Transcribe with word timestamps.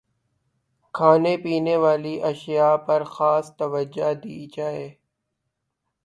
کھانے 0.95 1.33
پینے 1.43 1.75
والی 1.83 2.15
اشیا 2.29 2.69
پرخاص 2.85 3.45
توجہ 3.57 4.09
دی 4.21 4.37
جائے 4.53 4.87